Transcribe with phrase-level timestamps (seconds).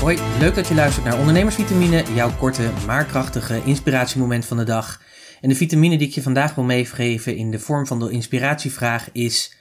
[0.00, 5.02] Hoi, leuk dat je luistert naar Ondernemersvitamine, jouw korte maar krachtige inspiratiemoment van de dag.
[5.40, 9.08] En de vitamine die ik je vandaag wil meegeven in de vorm van de inspiratievraag
[9.12, 9.56] is: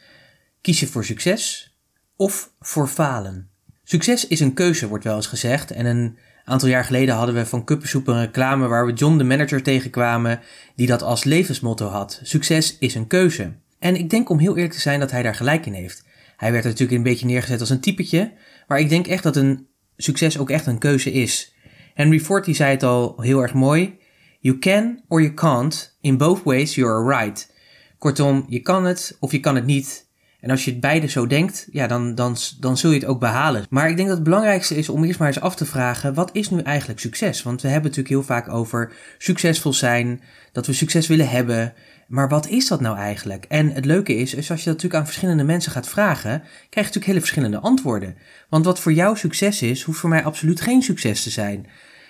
[0.61, 1.73] kies je voor succes
[2.15, 3.49] of voor falen?
[3.83, 5.71] Succes is een keuze, wordt wel eens gezegd.
[5.71, 9.23] En een aantal jaar geleden hadden we van Kuppensoep een reclame waar we John de
[9.23, 10.39] manager tegenkwamen,
[10.75, 13.53] die dat als levensmotto had: Succes is een keuze.
[13.79, 16.03] En ik denk om heel eerlijk te zijn dat hij daar gelijk in heeft.
[16.37, 18.33] Hij werd natuurlijk een beetje neergezet als een typetje,
[18.67, 19.67] maar ik denk echt dat een
[20.03, 21.55] succes ook echt een keuze is.
[21.93, 23.97] Henry Ford die zei het al heel erg mooi.
[24.39, 25.97] You can or you can't.
[26.01, 27.53] In both ways you are right.
[27.97, 30.08] Kortom, je kan het of je kan het niet.
[30.39, 33.19] En als je het beide zo denkt, ja, dan, dan, dan zul je het ook
[33.19, 33.65] behalen.
[33.69, 36.29] Maar ik denk dat het belangrijkste is om eerst maar eens af te vragen: wat
[36.33, 37.43] is nu eigenlijk succes?
[37.43, 40.21] Want we hebben natuurlijk heel vaak over succesvol zijn,
[40.51, 41.73] dat we succes willen hebben.
[42.07, 43.45] Maar wat is dat nou eigenlijk?
[43.47, 46.69] En het leuke is, is als je dat natuurlijk aan verschillende mensen gaat vragen, krijg
[46.69, 48.15] je natuurlijk hele verschillende antwoorden.
[48.49, 51.67] Want wat voor jou succes is, hoeft voor mij absoluut geen succes te zijn.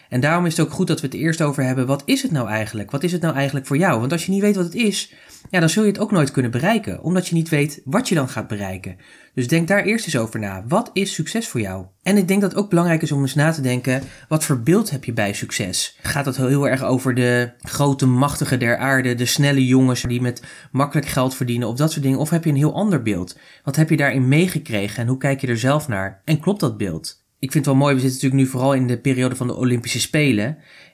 [0.10, 2.32] En daarom is het ook goed dat we het eerst over hebben, wat is het
[2.32, 2.92] nou eigenlijk?
[2.92, 4.00] Wat is het nou eigenlijk voor jou?
[4.00, 5.14] Want als je niet weet wat het is,
[5.50, 8.16] ja, dan zul je het ook nooit kunnen bereiken, omdat je niet weet wat je
[8.16, 8.98] dan gaat bereiken.
[9.34, 10.64] Dus denk daar eerst eens over na.
[10.68, 11.86] Wat is succes voor jou?
[12.04, 14.62] En ik denk dat het ook belangrijk is om eens na te denken, wat voor
[14.62, 15.98] beeld heb je bij succes?
[16.02, 20.44] Gaat het heel erg over de grote machtige der aarde, de snelle jongens die met
[20.72, 22.20] makkelijk geld verdienen of dat soort dingen?
[22.20, 23.38] Of heb je een heel ander beeld?
[23.64, 26.22] Wat heb je daarin meegekregen en hoe kijk je er zelf naar?
[26.26, 27.28] En klopt dat beeld?
[27.40, 29.56] Ik vind het wel mooi, we zitten natuurlijk nu vooral in de periode van de
[29.56, 30.46] Olympische Spelen.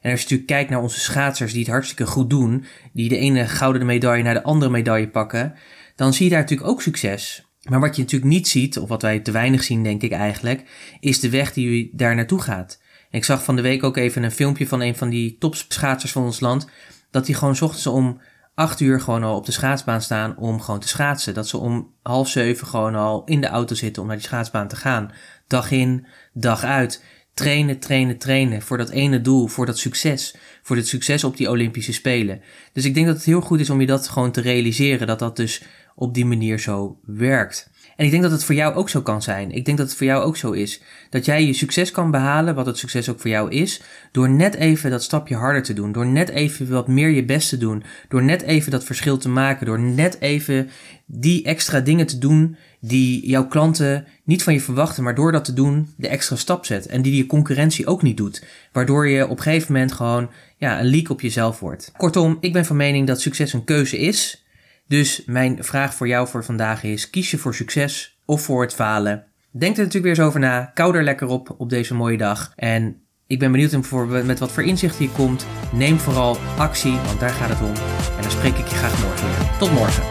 [0.02, 3.18] En als je natuurlijk kijkt naar onze schaatsers die het hartstikke goed doen, die de
[3.18, 5.54] ene gouden medaille naar de andere medaille pakken,
[5.96, 7.46] dan zie je daar natuurlijk ook succes.
[7.70, 10.64] Maar wat je natuurlijk niet ziet, of wat wij te weinig zien denk ik eigenlijk,
[11.00, 12.82] is de weg die daar naartoe gaat.
[13.10, 16.12] En ik zag van de week ook even een filmpje van een van die topschaatsers
[16.12, 16.70] van ons land,
[17.12, 18.22] dat die gewoon ochtends om
[18.56, 21.34] acht uur gewoon al op de schaatsbaan staan om gewoon te schaatsen.
[21.34, 24.68] Dat ze om half zeven gewoon al in de auto zitten om naar die schaatsbaan
[24.68, 25.12] te gaan.
[25.48, 27.04] Dag in, dag uit.
[27.34, 30.36] Trainen, trainen, trainen voor dat ene doel, voor dat succes.
[30.62, 32.42] Voor het succes op die Olympische Spelen.
[32.74, 35.08] Dus ik denk dat het heel goed is om je dat gewoon te realiseren.
[35.08, 35.64] Dat dat dus
[35.96, 37.70] op die manier zo werkt.
[37.96, 39.52] En ik denk dat het voor jou ook zo kan zijn.
[39.52, 40.82] Ik denk dat het voor jou ook zo is.
[41.10, 44.56] Dat jij je succes kan behalen, wat het succes ook voor jou is, door net
[44.56, 45.92] even dat stapje harder te doen.
[45.92, 47.84] Door net even wat meer je best te doen.
[48.10, 49.66] Door net even dat verschil te maken.
[49.66, 50.70] Door net even
[51.06, 55.46] die extra dingen te doen die jouw klanten niet van je verwachten, maar door dat
[55.46, 56.86] te doen de extra stap zet.
[56.86, 58.44] En die je concurrentie ook niet doet.
[58.72, 61.92] Waardoor je op een gegeven moment gewoon ja, een leak op jezelf wordt.
[61.98, 64.45] Kortom, ik ben van mening dat succes een keuze is.
[64.88, 68.74] Dus mijn vraag voor jou voor vandaag is: kies je voor succes of voor het
[68.74, 69.26] falen?
[69.52, 70.72] Denk er natuurlijk weer eens over na.
[70.74, 72.54] Kou er lekker op op deze mooie dag.
[72.56, 75.46] En ik ben benieuwd voor, met wat voor inzicht hier komt.
[75.74, 77.74] Neem vooral actie, want daar gaat het om.
[78.16, 79.58] En dan spreek ik je graag morgen weer.
[79.60, 80.04] Tot morgen.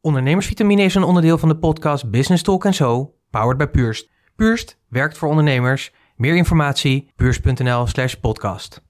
[0.00, 4.10] Ondernemersvitamine is een onderdeel van de podcast Business Talk Zo, powered by Purst.
[4.36, 5.92] Purst werkt voor ondernemers.
[6.16, 8.82] Meer informatie, purst.nl slash podcast.